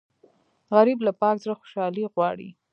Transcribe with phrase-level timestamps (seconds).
[0.75, 2.49] غریب له پاک زړه خوشالي غواړي